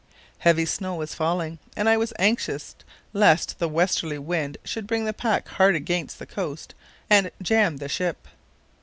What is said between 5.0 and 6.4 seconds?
the pack hard against the